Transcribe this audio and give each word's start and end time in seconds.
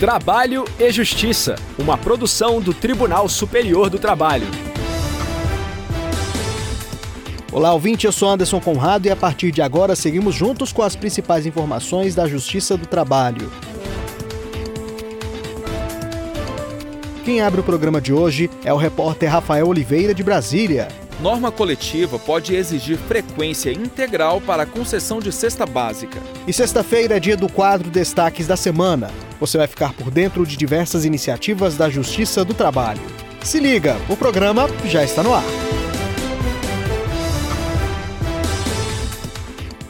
Trabalho 0.00 0.64
e 0.78 0.90
Justiça, 0.90 1.56
uma 1.78 1.98
produção 1.98 2.58
do 2.58 2.72
Tribunal 2.72 3.28
Superior 3.28 3.90
do 3.90 3.98
Trabalho. 3.98 4.46
Olá, 7.52 7.74
ouvinte, 7.74 8.06
eu 8.06 8.12
sou 8.12 8.30
Anderson 8.30 8.58
Conrado 8.60 9.04
e 9.04 9.10
a 9.10 9.14
partir 9.14 9.52
de 9.52 9.60
agora 9.60 9.94
seguimos 9.94 10.34
juntos 10.34 10.72
com 10.72 10.80
as 10.80 10.96
principais 10.96 11.44
informações 11.44 12.14
da 12.14 12.26
Justiça 12.26 12.78
do 12.78 12.86
Trabalho. 12.86 13.52
Quem 17.22 17.42
abre 17.42 17.60
o 17.60 17.64
programa 17.64 18.00
de 18.00 18.14
hoje 18.14 18.48
é 18.64 18.72
o 18.72 18.78
repórter 18.78 19.30
Rafael 19.30 19.68
Oliveira 19.68 20.14
de 20.14 20.22
Brasília. 20.22 20.88
Norma 21.22 21.52
coletiva 21.52 22.18
pode 22.18 22.54
exigir 22.54 22.96
frequência 22.96 23.70
integral 23.70 24.40
para 24.40 24.62
a 24.62 24.66
concessão 24.66 25.20
de 25.20 25.30
cesta 25.30 25.66
básica. 25.66 26.18
E 26.46 26.52
sexta-feira 26.52 27.18
é 27.18 27.20
dia 27.20 27.36
do 27.36 27.46
quadro 27.46 27.90
Destaques 27.90 28.46
da 28.46 28.56
Semana. 28.56 29.10
Você 29.38 29.58
vai 29.58 29.66
ficar 29.66 29.92
por 29.92 30.10
dentro 30.10 30.46
de 30.46 30.56
diversas 30.56 31.04
iniciativas 31.04 31.76
da 31.76 31.90
Justiça 31.90 32.42
do 32.42 32.54
Trabalho. 32.54 33.02
Se 33.42 33.60
liga, 33.60 33.98
o 34.08 34.16
programa 34.16 34.66
já 34.86 35.04
está 35.04 35.22
no 35.22 35.34
ar. 35.34 35.44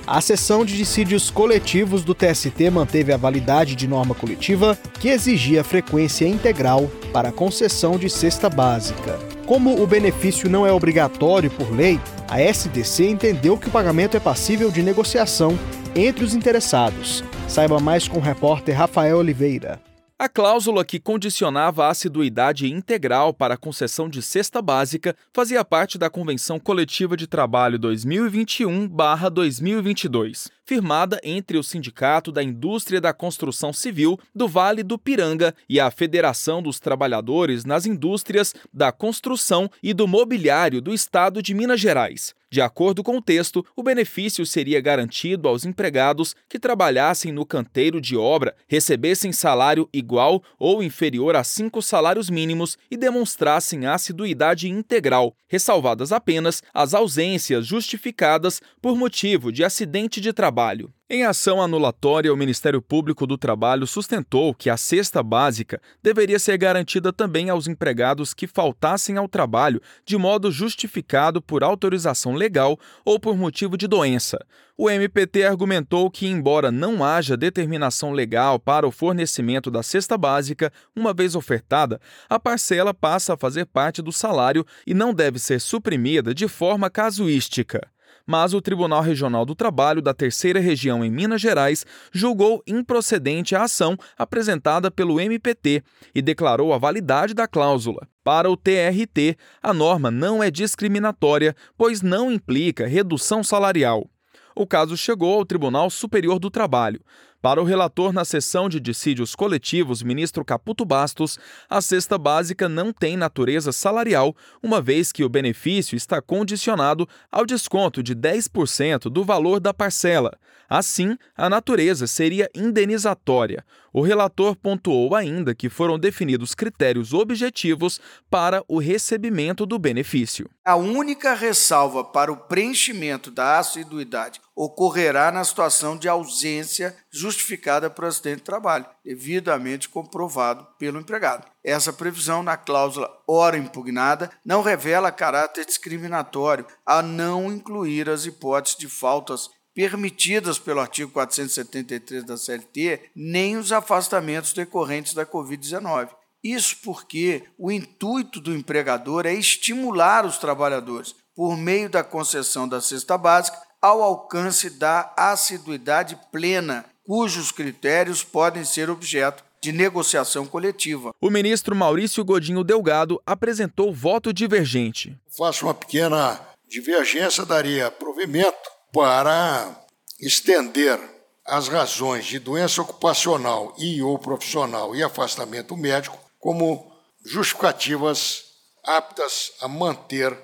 A 0.04 0.20
sessão 0.20 0.65
de 0.65 0.76
dissídios 0.76 1.30
coletivos 1.30 2.02
do 2.02 2.12
TST 2.12 2.68
manteve 2.73 3.12
a 3.12 3.16
validade 3.16 3.76
de 3.76 3.87
norma 3.87 4.16
coletiva 4.16 4.76
que 4.98 5.09
exigia 5.09 5.62
frequência 5.62 6.26
integral 6.26 6.90
para 7.12 7.28
a 7.28 7.32
concessão 7.32 7.96
de 7.96 8.10
cesta 8.10 8.51
básica. 8.51 9.39
Como 9.50 9.82
o 9.82 9.84
benefício 9.84 10.48
não 10.48 10.64
é 10.64 10.72
obrigatório 10.72 11.50
por 11.50 11.74
lei, 11.74 11.98
a 12.28 12.40
SDC 12.40 13.09
entendeu 13.09 13.59
que 13.59 13.66
o 13.66 13.70
pagamento 13.73 14.16
é 14.16 14.20
passível 14.20 14.70
de 14.70 14.80
negociação 14.80 15.59
entre 15.92 16.23
os 16.23 16.34
interessados. 16.36 17.24
Saiba 17.48 17.80
mais 17.80 18.06
com 18.06 18.18
o 18.18 18.23
repórter 18.23 18.78
Rafael 18.78 19.18
Oliveira. 19.18 19.80
A 20.20 20.29
cláusula 20.29 20.84
que 20.84 21.01
condicionava 21.01 21.87
a 21.87 21.88
assiduidade 21.88 22.71
integral 22.71 23.32
para 23.32 23.54
a 23.54 23.57
concessão 23.57 24.07
de 24.07 24.21
cesta 24.21 24.60
básica 24.60 25.16
fazia 25.32 25.65
parte 25.65 25.96
da 25.96 26.10
Convenção 26.10 26.60
Coletiva 26.60 27.16
de 27.16 27.27
Trabalho 27.27 27.79
2021-2022, 27.79 30.51
firmada 30.62 31.18
entre 31.24 31.57
o 31.57 31.62
Sindicato 31.62 32.30
da 32.30 32.43
Indústria 32.43 33.01
da 33.01 33.15
Construção 33.15 33.73
Civil 33.73 34.21
do 34.35 34.46
Vale 34.46 34.82
do 34.82 34.99
Piranga 34.99 35.54
e 35.66 35.80
a 35.80 35.90
Federação 35.90 36.62
dos 36.62 36.79
Trabalhadores 36.79 37.65
nas 37.65 37.87
Indústrias 37.87 38.55
da 38.71 38.93
Construção 38.93 39.71
e 39.82 39.95
do 39.95 40.07
Mobiliário 40.07 40.82
do 40.82 40.93
Estado 40.93 41.43
de 41.43 41.55
Minas 41.55 41.80
Gerais. 41.80 42.38
De 42.52 42.60
acordo 42.60 43.04
com 43.04 43.16
o 43.16 43.23
texto, 43.23 43.65
o 43.76 43.82
benefício 43.82 44.45
seria 44.45 44.80
garantido 44.80 45.46
aos 45.46 45.65
empregados 45.65 46.34
que 46.48 46.59
trabalhassem 46.59 47.30
no 47.30 47.46
canteiro 47.46 48.01
de 48.01 48.16
obra, 48.16 48.56
recebessem 48.66 49.30
salário 49.30 49.88
igual 49.93 50.43
ou 50.59 50.82
inferior 50.82 51.37
a 51.37 51.45
cinco 51.45 51.80
salários 51.80 52.28
mínimos 52.28 52.76
e 52.90 52.96
demonstrassem 52.96 53.87
assiduidade 53.87 54.68
integral, 54.68 55.37
ressalvadas 55.46 56.10
apenas 56.10 56.60
as 56.74 56.93
ausências 56.93 57.65
justificadas 57.65 58.60
por 58.82 58.96
motivo 58.96 59.52
de 59.52 59.62
acidente 59.62 60.21
de 60.21 60.32
trabalho. 60.32 60.93
Em 61.12 61.24
ação 61.24 61.60
anulatória, 61.60 62.32
o 62.32 62.36
Ministério 62.36 62.80
Público 62.80 63.26
do 63.26 63.36
Trabalho 63.36 63.84
sustentou 63.84 64.54
que 64.54 64.70
a 64.70 64.76
cesta 64.76 65.25
básica 65.25 65.82
deveria 66.00 66.38
ser 66.38 66.56
garantida 66.56 67.12
também 67.12 67.50
aos 67.50 67.66
empregados 67.66 68.32
que 68.32 68.47
faltassem 68.47 69.16
ao 69.16 69.26
trabalho 69.26 69.82
de 70.06 70.16
modo 70.16 70.53
justificado 70.53 71.42
por 71.42 71.64
autorização 71.64 72.34
legal 72.34 72.78
ou 73.04 73.19
por 73.19 73.36
motivo 73.36 73.76
de 73.76 73.88
doença. 73.88 74.38
O 74.78 74.88
MPT 74.88 75.42
argumentou 75.42 76.08
que, 76.12 76.28
embora 76.28 76.70
não 76.70 77.03
haja 77.03 77.36
determinação 77.36 78.12
legal 78.12 78.60
para 78.60 78.86
o 78.86 78.92
fornecimento 78.92 79.69
da 79.69 79.82
cesta 79.82 80.16
básica, 80.16 80.72
uma 80.94 81.12
vez 81.12 81.34
ofertada, 81.34 82.00
a 82.28 82.38
parcela 82.38 82.94
passa 82.94 83.34
a 83.34 83.36
fazer 83.36 83.66
parte 83.66 84.00
do 84.00 84.12
salário 84.12 84.64
e 84.86 84.94
não 84.94 85.12
deve 85.12 85.41
ser 85.41 85.60
suprimida 85.60 86.32
de 86.32 86.47
forma 86.47 86.88
casuística 86.88 87.91
mas 88.31 88.55
o 88.55 88.61
Tribunal 88.61 89.03
Regional 89.03 89.45
do 89.45 89.57
Trabalho 89.57 90.01
da 90.01 90.15
Terceira 90.15 90.61
Região 90.61 91.05
em 91.05 91.11
Minas 91.11 91.41
Gerais 91.41 91.85
julgou 92.13 92.63
improcedente 92.65 93.57
a 93.57 93.65
ação 93.65 93.97
apresentada 94.17 94.89
pelo 94.89 95.21
MPT 95.21 95.83
e 96.15 96.23
declarou 96.23 96.73
a 96.73 96.79
validade 96.79 97.35
da 97.35 97.49
cláusula. 97.49 98.07
Para 98.23 98.49
o 98.49 98.57
TRT, 98.57 99.37
a 99.61 99.75
norma 99.75 100.13
não 100.13 100.41
é 100.41 100.49
discriminatória, 100.49 101.57
pois 101.77 102.03
não 102.03 102.31
implica 102.31 102.87
redução 102.87 103.43
salarial. 103.43 104.09
O 104.55 104.65
caso 104.65 104.97
chegou 104.97 105.39
ao 105.39 105.45
Tribunal 105.45 105.91
Superior 105.91 106.39
do 106.39 106.53
Trabalho. 106.53 107.01
Para 107.43 107.59
o 107.59 107.65
relator 107.65 108.12
na 108.12 108.23
sessão 108.23 108.69
de 108.69 108.78
dissídios 108.78 109.34
coletivos, 109.34 110.03
ministro 110.03 110.45
Caputo 110.45 110.84
Bastos, 110.84 111.39
a 111.71 111.81
cesta 111.81 112.19
básica 112.19 112.69
não 112.69 112.93
tem 112.93 113.17
natureza 113.17 113.73
salarial, 113.73 114.37
uma 114.62 114.83
vez 114.83 115.11
que 115.11 115.25
o 115.25 115.28
benefício 115.28 115.97
está 115.97 116.21
condicionado 116.21 117.09
ao 117.33 117.47
desconto 117.47 118.03
de 118.03 118.15
10% 118.15 119.05
do 119.09 119.25
valor 119.25 119.59
da 119.59 119.73
parcela. 119.73 120.39
Assim, 120.69 121.17
a 121.34 121.49
natureza 121.49 122.06
seria 122.06 122.49
indenizatória. 122.55 123.65
O 123.93 124.03
relator 124.03 124.55
pontuou 124.55 125.17
ainda 125.17 125.55
que 125.55 125.69
foram 125.71 125.99
definidos 125.99 126.55
critérios 126.55 127.12
objetivos 127.12 127.99
para 128.31 128.62
o 128.69 128.79
recebimento 128.79 129.65
do 129.65 129.79
benefício. 129.79 130.49
A 130.65 130.77
única 130.77 131.34
ressalva 131.34 132.05
para 132.05 132.31
o 132.31 132.37
preenchimento 132.37 133.31
da 133.31 133.59
assiduidade 133.59 134.41
ocorrerá 134.62 135.32
na 135.32 135.43
situação 135.43 135.97
de 135.97 136.06
ausência 136.06 136.94
justificada 137.10 137.88
por 137.88 138.04
acidente 138.04 138.37
de 138.37 138.43
trabalho, 138.43 138.84
devidamente 139.03 139.88
comprovado 139.88 140.66
pelo 140.78 141.00
empregado. 141.00 141.50
Essa 141.65 141.94
previsão 141.94 142.43
na 142.43 142.59
cláusula 142.59 143.10
hora 143.26 143.56
impugnada 143.56 144.31
não 144.44 144.60
revela 144.60 145.10
caráter 145.10 145.65
discriminatório 145.65 146.66
a 146.84 147.00
não 147.00 147.50
incluir 147.50 148.10
as 148.10 148.26
hipóteses 148.26 148.76
de 148.76 148.87
faltas 148.87 149.49
permitidas 149.75 150.59
pelo 150.59 150.81
artigo 150.81 151.10
473 151.10 152.22
da 152.25 152.37
CLT, 152.37 153.12
nem 153.16 153.56
os 153.56 153.72
afastamentos 153.72 154.53
decorrentes 154.53 155.15
da 155.15 155.25
Covid-19. 155.25 156.10
Isso 156.44 156.76
porque 156.84 157.44
o 157.56 157.72
intuito 157.72 158.38
do 158.38 158.54
empregador 158.54 159.25
é 159.25 159.32
estimular 159.32 160.26
os 160.26 160.37
trabalhadores, 160.37 161.15
por 161.34 161.56
meio 161.56 161.88
da 161.88 162.04
concessão 162.04 162.69
da 162.69 162.82
cesta 162.82 163.16
básica, 163.16 163.59
ao 163.81 164.03
alcance 164.03 164.71
da 164.71 165.13
assiduidade 165.17 166.19
plena, 166.31 166.85
cujos 167.05 167.51
critérios 167.51 168.23
podem 168.23 168.65
ser 168.65 168.91
objeto 168.91 169.43
de 169.63 169.73
negociação 169.73 170.47
coletiva. 170.47 171.13
O 171.21 171.31
ministro 171.31 171.75
Maurício 171.75 172.25
Godinho 172.25 172.65
Delgado 172.65 173.21
apresentou 173.27 173.93
voto 173.93 174.33
divergente. 174.33 175.19
Faço 175.37 175.67
uma 175.67 175.75
pequena 175.75 176.41
divergência, 176.69 177.45
daria 177.45 177.91
provimento 177.91 178.71
para 178.93 179.85
estender 180.19 180.99
as 181.45 181.69
razões 181.69 182.27
de 182.27 182.39
doença 182.39 182.81
ocupacional 182.81 183.75
e 183.79 184.03
ou 184.03 184.19
profissional 184.19 184.95
e 184.95 185.03
afastamento 185.03 185.77
médico 185.77 186.19
como 186.39 186.91
justificativas 187.25 188.45
aptas 188.85 189.53
a 189.61 189.69
manter 189.69 190.37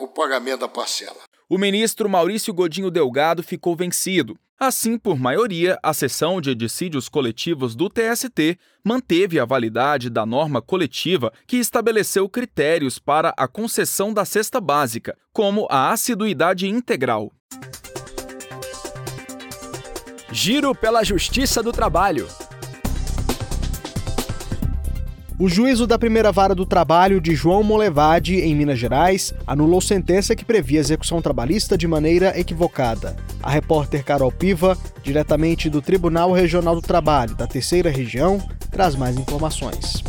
o 0.00 0.08
pagamento 0.08 0.60
da 0.60 0.68
parcela 0.68 1.16
o 1.48 1.58
ministro 1.58 2.08
Maurício 2.08 2.52
Godinho 2.52 2.90
Delgado 2.90 3.42
ficou 3.42 3.76
vencido. 3.76 4.38
Assim, 4.58 4.96
por 4.96 5.18
maioria, 5.18 5.78
a 5.82 5.92
sessão 5.92 6.40
de 6.40 6.54
dissídios 6.54 7.08
coletivos 7.08 7.74
do 7.74 7.90
TST 7.90 8.56
manteve 8.84 9.40
a 9.40 9.44
validade 9.44 10.08
da 10.08 10.24
norma 10.24 10.62
coletiva 10.62 11.32
que 11.46 11.56
estabeleceu 11.56 12.28
critérios 12.28 12.98
para 12.98 13.34
a 13.36 13.48
concessão 13.48 14.14
da 14.14 14.24
cesta 14.24 14.60
básica, 14.60 15.16
como 15.32 15.66
a 15.68 15.90
assiduidade 15.90 16.68
integral. 16.68 17.32
Giro 20.30 20.74
pela 20.74 21.04
Justiça 21.04 21.62
do 21.62 21.72
Trabalho. 21.72 22.26
O 25.36 25.48
juízo 25.48 25.84
da 25.84 25.98
primeira 25.98 26.30
vara 26.30 26.54
do 26.54 26.64
trabalho 26.64 27.20
de 27.20 27.34
João 27.34 27.64
Molevade, 27.64 28.36
em 28.36 28.54
Minas 28.54 28.78
Gerais, 28.78 29.34
anulou 29.44 29.80
sentença 29.80 30.36
que 30.36 30.44
previa 30.44 30.78
execução 30.78 31.20
trabalhista 31.20 31.76
de 31.76 31.88
maneira 31.88 32.38
equivocada. 32.38 33.16
A 33.42 33.50
repórter 33.50 34.04
Carol 34.04 34.30
Piva, 34.30 34.78
diretamente 35.02 35.68
do 35.68 35.82
Tribunal 35.82 36.30
Regional 36.30 36.76
do 36.76 36.80
Trabalho 36.80 37.34
da 37.34 37.48
Terceira 37.48 37.90
Região, 37.90 38.40
traz 38.70 38.94
mais 38.94 39.16
informações. 39.18 40.04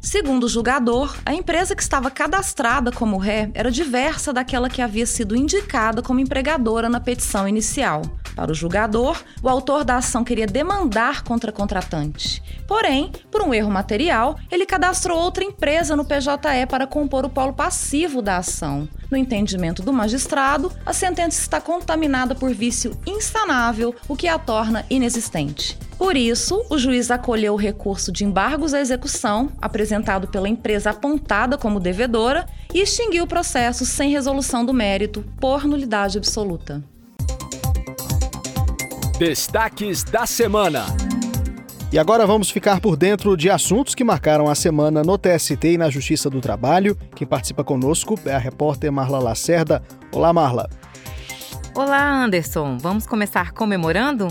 Segundo 0.00 0.44
o 0.44 0.48
julgador, 0.48 1.16
a 1.26 1.34
empresa 1.34 1.74
que 1.74 1.82
estava 1.82 2.08
cadastrada 2.08 2.92
como 2.92 3.18
ré 3.18 3.50
era 3.54 3.72
diversa 3.72 4.32
daquela 4.32 4.70
que 4.70 4.80
havia 4.80 5.04
sido 5.04 5.34
indicada 5.34 6.00
como 6.00 6.20
empregadora 6.20 6.88
na 6.88 7.00
petição 7.00 7.48
inicial. 7.48 8.02
Para 8.34 8.50
o 8.50 8.54
julgador, 8.54 9.22
o 9.42 9.48
autor 9.48 9.84
da 9.84 9.96
ação 9.96 10.24
queria 10.24 10.46
demandar 10.46 11.22
contra 11.22 11.50
a 11.50 11.52
contratante. 11.52 12.42
Porém, 12.66 13.12
por 13.30 13.42
um 13.42 13.54
erro 13.54 13.70
material, 13.70 14.36
ele 14.50 14.66
cadastrou 14.66 15.18
outra 15.18 15.44
empresa 15.44 15.94
no 15.94 16.04
PJE 16.04 16.66
para 16.68 16.86
compor 16.86 17.24
o 17.24 17.30
polo 17.30 17.52
passivo 17.52 18.20
da 18.20 18.38
ação. 18.38 18.88
No 19.10 19.16
entendimento 19.16 19.82
do 19.82 19.92
magistrado, 19.92 20.72
a 20.84 20.92
sentença 20.92 21.40
está 21.40 21.60
contaminada 21.60 22.34
por 22.34 22.52
vício 22.52 22.98
insanável, 23.06 23.94
o 24.08 24.16
que 24.16 24.26
a 24.26 24.38
torna 24.38 24.84
inexistente. 24.90 25.78
Por 25.96 26.16
isso, 26.16 26.64
o 26.68 26.76
juiz 26.76 27.10
acolheu 27.10 27.54
o 27.54 27.58
recurso 27.58 28.10
de 28.10 28.24
embargos 28.24 28.74
à 28.74 28.80
execução, 28.80 29.52
apresentado 29.62 30.26
pela 30.26 30.48
empresa 30.48 30.90
apontada 30.90 31.56
como 31.56 31.78
devedora, 31.78 32.46
e 32.72 32.80
extinguiu 32.80 33.24
o 33.24 33.28
processo 33.28 33.86
sem 33.86 34.10
resolução 34.10 34.64
do 34.64 34.74
mérito, 34.74 35.24
por 35.38 35.64
nulidade 35.64 36.18
absoluta. 36.18 36.82
Destaques 39.18 40.02
da 40.02 40.26
semana. 40.26 40.86
E 41.92 42.00
agora 42.00 42.26
vamos 42.26 42.50
ficar 42.50 42.80
por 42.80 42.96
dentro 42.96 43.36
de 43.36 43.48
assuntos 43.48 43.94
que 43.94 44.02
marcaram 44.02 44.48
a 44.48 44.56
semana 44.56 45.04
no 45.04 45.16
TST 45.16 45.64
e 45.64 45.78
na 45.78 45.88
Justiça 45.88 46.28
do 46.28 46.40
Trabalho. 46.40 46.98
Quem 47.14 47.24
participa 47.24 47.62
conosco 47.62 48.18
é 48.26 48.34
a 48.34 48.38
repórter 48.38 48.90
Marla 48.90 49.20
Lacerda. 49.20 49.80
Olá, 50.10 50.32
Marla. 50.32 50.68
Olá, 51.76 52.24
Anderson. 52.24 52.76
Vamos 52.76 53.06
começar 53.06 53.52
comemorando? 53.52 54.26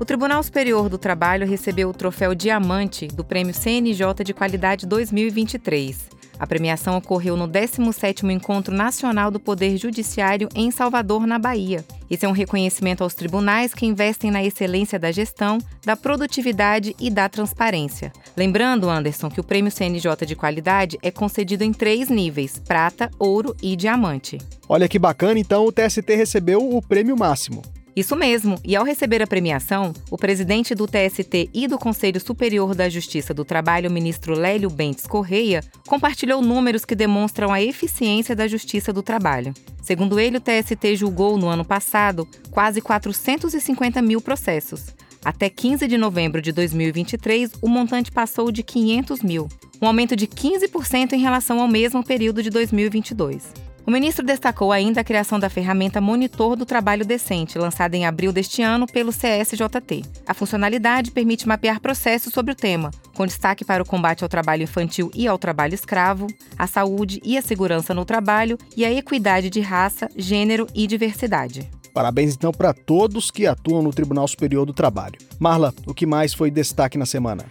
O 0.00 0.06
Tribunal 0.06 0.42
Superior 0.42 0.88
do 0.88 0.96
Trabalho 0.96 1.46
recebeu 1.46 1.90
o 1.90 1.94
troféu 1.94 2.34
Diamante 2.34 3.06
do 3.06 3.22
Prêmio 3.22 3.52
CNJ 3.52 4.24
de 4.24 4.32
Qualidade 4.32 4.86
2023. 4.86 6.13
A 6.38 6.46
premiação 6.46 6.96
ocorreu 6.96 7.36
no 7.36 7.48
17º 7.48 8.30
Encontro 8.30 8.74
Nacional 8.74 9.30
do 9.30 9.38
Poder 9.38 9.76
Judiciário 9.76 10.48
em 10.54 10.70
Salvador, 10.70 11.26
na 11.26 11.38
Bahia. 11.38 11.84
Esse 12.10 12.26
é 12.26 12.28
um 12.28 12.32
reconhecimento 12.32 13.02
aos 13.02 13.14
tribunais 13.14 13.72
que 13.72 13.86
investem 13.86 14.30
na 14.30 14.42
excelência 14.42 14.98
da 14.98 15.10
gestão, 15.10 15.58
da 15.84 15.96
produtividade 15.96 16.94
e 16.98 17.10
da 17.10 17.28
transparência. 17.28 18.12
Lembrando, 18.36 18.90
Anderson, 18.90 19.28
que 19.30 19.40
o 19.40 19.44
Prêmio 19.44 19.70
CNJ 19.70 20.26
de 20.26 20.36
Qualidade 20.36 20.98
é 21.02 21.10
concedido 21.10 21.64
em 21.64 21.72
três 21.72 22.08
níveis: 22.08 22.58
prata, 22.58 23.10
ouro 23.18 23.54
e 23.62 23.76
diamante. 23.76 24.38
Olha 24.68 24.88
que 24.88 24.98
bacana, 24.98 25.38
então 25.38 25.64
o 25.64 25.72
TST 25.72 26.14
recebeu 26.14 26.58
o 26.58 26.82
prêmio 26.82 27.16
máximo. 27.16 27.62
Isso 27.96 28.16
mesmo, 28.16 28.58
e 28.64 28.74
ao 28.74 28.84
receber 28.84 29.22
a 29.22 29.26
premiação, 29.26 29.92
o 30.10 30.18
presidente 30.18 30.74
do 30.74 30.84
TST 30.84 31.48
e 31.54 31.68
do 31.68 31.78
Conselho 31.78 32.20
Superior 32.20 32.74
da 32.74 32.88
Justiça 32.88 33.32
do 33.32 33.44
Trabalho, 33.44 33.88
ministro 33.90 34.34
Lélio 34.34 34.68
Bentes 34.68 35.06
Correia, 35.06 35.62
compartilhou 35.86 36.42
números 36.42 36.84
que 36.84 36.96
demonstram 36.96 37.52
a 37.52 37.62
eficiência 37.62 38.34
da 38.34 38.48
Justiça 38.48 38.92
do 38.92 39.00
Trabalho. 39.00 39.54
Segundo 39.80 40.18
ele, 40.18 40.38
o 40.38 40.40
TST 40.40 40.96
julgou 40.96 41.38
no 41.38 41.46
ano 41.46 41.64
passado 41.64 42.26
quase 42.50 42.80
450 42.80 44.02
mil 44.02 44.20
processos. 44.20 44.86
Até 45.24 45.48
15 45.48 45.86
de 45.86 45.96
novembro 45.96 46.42
de 46.42 46.50
2023, 46.50 47.52
o 47.62 47.68
montante 47.68 48.10
passou 48.10 48.50
de 48.50 48.64
500 48.64 49.22
mil, 49.22 49.48
um 49.80 49.86
aumento 49.86 50.16
de 50.16 50.26
15% 50.26 51.12
em 51.12 51.20
relação 51.20 51.60
ao 51.60 51.68
mesmo 51.68 52.04
período 52.04 52.42
de 52.42 52.50
2022. 52.50 53.63
O 53.86 53.90
ministro 53.90 54.24
destacou 54.24 54.72
ainda 54.72 55.02
a 55.02 55.04
criação 55.04 55.38
da 55.38 55.50
ferramenta 55.50 56.00
Monitor 56.00 56.56
do 56.56 56.64
Trabalho 56.64 57.04
Decente, 57.04 57.58
lançada 57.58 57.94
em 57.94 58.06
abril 58.06 58.32
deste 58.32 58.62
ano 58.62 58.86
pelo 58.86 59.12
CSJT. 59.12 60.02
A 60.26 60.32
funcionalidade 60.32 61.10
permite 61.10 61.46
mapear 61.46 61.80
processos 61.80 62.32
sobre 62.32 62.52
o 62.52 62.54
tema, 62.54 62.90
com 63.14 63.26
destaque 63.26 63.62
para 63.62 63.82
o 63.82 63.86
combate 63.86 64.22
ao 64.22 64.28
trabalho 64.28 64.62
infantil 64.62 65.10
e 65.14 65.28
ao 65.28 65.36
trabalho 65.36 65.74
escravo, 65.74 66.28
a 66.58 66.66
saúde 66.66 67.20
e 67.22 67.36
a 67.36 67.42
segurança 67.42 67.92
no 67.92 68.06
trabalho 68.06 68.56
e 68.74 68.86
a 68.86 68.92
equidade 68.92 69.50
de 69.50 69.60
raça, 69.60 70.08
gênero 70.16 70.66
e 70.74 70.86
diversidade. 70.86 71.68
Parabéns 71.92 72.34
então 72.34 72.52
para 72.52 72.72
todos 72.72 73.30
que 73.30 73.46
atuam 73.46 73.82
no 73.82 73.92
Tribunal 73.92 74.26
Superior 74.26 74.64
do 74.64 74.72
Trabalho. 74.72 75.18
Marla, 75.38 75.74
o 75.86 75.92
que 75.92 76.06
mais 76.06 76.32
foi 76.32 76.50
destaque 76.50 76.96
na 76.96 77.04
semana? 77.04 77.44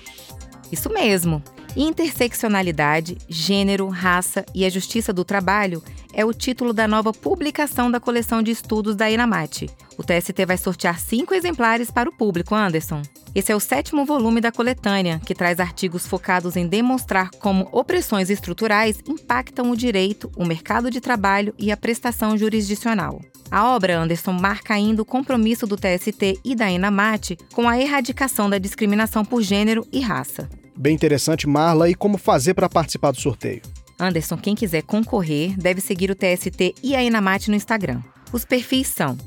Isso 0.71 0.91
mesmo. 0.91 1.41
Interseccionalidade, 1.77 3.19
Gênero, 3.29 3.87
Raça 3.87 4.43
e 4.51 4.65
a 4.65 4.69
Justiça 4.69 5.13
do 5.13 5.23
Trabalho 5.23 5.83
é 6.11 6.25
o 6.25 6.33
título 6.33 6.73
da 6.73 6.87
nova 6.87 7.13
publicação 7.13 7.91
da 7.91 7.99
coleção 7.99 8.41
de 8.41 8.49
estudos 8.49 8.95
da 8.95 9.11
Enamate. 9.11 9.69
O 9.95 10.03
TST 10.03 10.43
vai 10.47 10.57
sortear 10.57 10.99
cinco 10.99 11.35
exemplares 11.35 11.91
para 11.91 12.09
o 12.09 12.11
público, 12.11 12.55
Anderson. 12.55 13.03
Esse 13.35 13.51
é 13.51 13.55
o 13.55 13.59
sétimo 13.59 14.05
volume 14.05 14.41
da 14.41 14.51
coletânea, 14.51 15.21
que 15.23 15.35
traz 15.35 15.59
artigos 15.59 16.07
focados 16.07 16.55
em 16.55 16.65
demonstrar 16.65 17.29
como 17.37 17.69
opressões 17.71 18.31
estruturais 18.31 18.97
impactam 19.07 19.69
o 19.69 19.77
direito, 19.77 20.31
o 20.35 20.47
mercado 20.47 20.89
de 20.89 20.99
trabalho 20.99 21.53
e 21.59 21.71
a 21.71 21.77
prestação 21.77 22.35
jurisdicional. 22.35 23.21
A 23.51 23.69
obra, 23.69 23.99
Anderson, 23.99 24.33
marca 24.33 24.73
ainda 24.73 25.03
o 25.03 25.05
compromisso 25.05 25.67
do 25.67 25.77
TST 25.77 26.39
e 26.43 26.55
da 26.55 26.71
Enamate 26.71 27.37
com 27.53 27.69
a 27.69 27.79
erradicação 27.79 28.49
da 28.49 28.57
discriminação 28.57 29.23
por 29.23 29.43
gênero 29.43 29.87
e 29.93 29.99
raça. 29.99 30.49
Bem 30.77 30.93
interessante, 30.93 31.47
Marla. 31.47 31.89
E 31.89 31.95
como 31.95 32.17
fazer 32.17 32.53
para 32.53 32.69
participar 32.69 33.11
do 33.11 33.19
sorteio? 33.19 33.61
Anderson, 33.99 34.37
quem 34.37 34.53
quiser 34.53 34.83
concorrer 34.83 35.57
deve 35.57 35.81
seguir 35.81 36.11
o 36.11 36.15
TST 36.15 36.75
e 36.83 36.95
a 36.95 37.03
Enamate 37.03 37.49
no 37.49 37.55
Instagram. 37.55 38.01
Os 38.31 38.45
perfis 38.45 38.87
são 38.87 39.17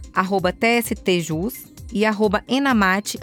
TSTJus 0.53 1.65
e 1.93 2.07
Enamate 2.47 3.19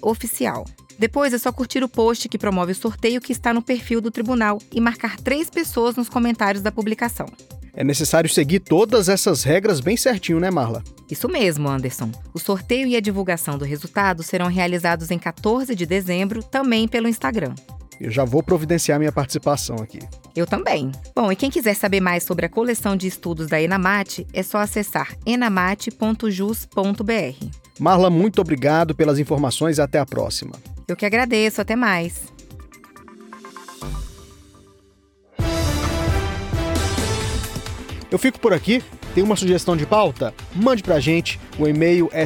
oficial. 0.00 0.64
Depois 0.96 1.32
é 1.32 1.38
só 1.38 1.50
curtir 1.50 1.82
o 1.82 1.88
post 1.88 2.28
que 2.28 2.38
promove 2.38 2.72
o 2.72 2.74
sorteio 2.74 3.20
que 3.20 3.32
está 3.32 3.52
no 3.52 3.62
perfil 3.62 4.00
do 4.00 4.10
tribunal 4.10 4.60
e 4.70 4.80
marcar 4.80 5.16
três 5.16 5.50
pessoas 5.50 5.96
nos 5.96 6.08
comentários 6.08 6.62
da 6.62 6.70
publicação. 6.70 7.26
É 7.74 7.84
necessário 7.84 8.28
seguir 8.28 8.60
todas 8.60 9.08
essas 9.08 9.42
regras 9.42 9.80
bem 9.80 9.96
certinho, 9.96 10.40
né, 10.40 10.50
Marla? 10.50 10.82
Isso 11.10 11.28
mesmo, 11.28 11.68
Anderson. 11.68 12.10
O 12.32 12.38
sorteio 12.38 12.86
e 12.86 12.96
a 12.96 13.00
divulgação 13.00 13.58
do 13.58 13.64
resultado 13.64 14.22
serão 14.22 14.48
realizados 14.48 15.10
em 15.10 15.18
14 15.18 15.74
de 15.74 15.86
dezembro, 15.86 16.42
também 16.42 16.86
pelo 16.86 17.08
Instagram. 17.08 17.54
Eu 18.00 18.10
já 18.10 18.24
vou 18.24 18.42
providenciar 18.42 18.98
minha 18.98 19.12
participação 19.12 19.76
aqui. 19.76 19.98
Eu 20.34 20.46
também. 20.46 20.90
Bom, 21.14 21.30
e 21.30 21.36
quem 21.36 21.50
quiser 21.50 21.74
saber 21.74 22.00
mais 22.00 22.22
sobre 22.22 22.46
a 22.46 22.48
coleção 22.48 22.96
de 22.96 23.06
estudos 23.06 23.48
da 23.48 23.60
Enamate, 23.60 24.26
é 24.32 24.42
só 24.42 24.58
acessar 24.58 25.14
enamate.jus.br. 25.26 27.46
Marla, 27.78 28.08
muito 28.08 28.40
obrigado 28.40 28.94
pelas 28.94 29.18
informações 29.18 29.76
e 29.76 29.82
até 29.82 29.98
a 29.98 30.06
próxima. 30.06 30.52
Eu 30.88 30.96
que 30.96 31.04
agradeço, 31.04 31.60
até 31.60 31.76
mais. 31.76 32.22
Eu 38.10 38.18
fico 38.18 38.40
por 38.40 38.52
aqui. 38.52 38.82
Tem 39.14 39.24
uma 39.24 39.36
sugestão 39.36 39.76
de 39.76 39.86
pauta? 39.86 40.32
Mande 40.54 40.82
pra 40.82 41.00
gente. 41.00 41.38
O 41.58 41.66
e-mail 41.66 42.08
é. 42.12 42.24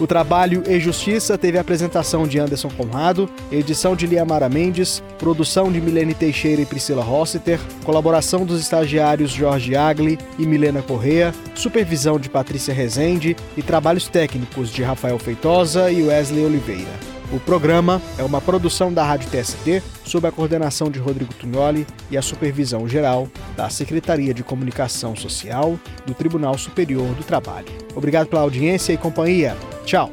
O 0.00 0.06
trabalho 0.06 0.62
e 0.66 0.80
Justiça 0.80 1.36
teve 1.36 1.58
a 1.58 1.60
apresentação 1.60 2.26
de 2.26 2.38
Anderson 2.38 2.70
Conrado, 2.70 3.28
edição 3.52 3.94
de 3.94 4.06
Liamara 4.06 4.48
Mendes, 4.48 5.02
produção 5.18 5.70
de 5.70 5.78
Milene 5.80 6.14
Teixeira 6.14 6.62
e 6.62 6.66
Priscila 6.66 7.02
Rossiter, 7.02 7.60
colaboração 7.84 8.46
dos 8.46 8.60
estagiários 8.60 9.30
Jorge 9.30 9.76
Agli 9.76 10.18
e 10.38 10.46
Milena 10.46 10.80
Correa, 10.80 11.34
supervisão 11.54 12.18
de 12.18 12.30
Patrícia 12.30 12.72
Rezende 12.72 13.36
e 13.56 13.62
trabalhos 13.62 14.08
técnicos 14.08 14.72
de 14.72 14.82
Rafael 14.82 15.18
Feitosa 15.18 15.90
e 15.90 16.02
Wesley 16.02 16.46
Oliveira. 16.46 17.19
O 17.32 17.38
programa 17.38 18.02
é 18.18 18.24
uma 18.24 18.40
produção 18.40 18.92
da 18.92 19.04
Rádio 19.04 19.30
TST, 19.30 19.80
sob 20.04 20.26
a 20.26 20.32
coordenação 20.32 20.90
de 20.90 20.98
Rodrigo 20.98 21.32
Tugnoli 21.32 21.86
e 22.10 22.18
a 22.18 22.22
supervisão 22.22 22.88
geral 22.88 23.28
da 23.56 23.70
Secretaria 23.70 24.34
de 24.34 24.42
Comunicação 24.42 25.14
Social 25.14 25.78
do 26.04 26.12
Tribunal 26.12 26.58
Superior 26.58 27.14
do 27.14 27.22
Trabalho. 27.22 27.68
Obrigado 27.94 28.26
pela 28.26 28.42
audiência 28.42 28.92
e 28.92 28.96
companhia. 28.96 29.56
Tchau. 29.84 30.10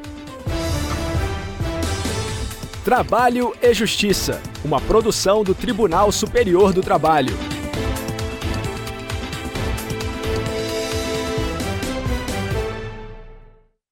Trabalho 2.86 3.54
e 3.62 3.74
Justiça, 3.74 4.40
uma 4.64 4.80
produção 4.80 5.44
do 5.44 5.56
Tribunal 5.56 6.12
Superior 6.12 6.72
do 6.72 6.82
Trabalho. 6.82 7.57